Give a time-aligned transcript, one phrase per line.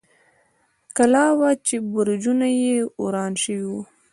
[0.97, 3.73] کلا وه، چې برجونه یې وران شوي و.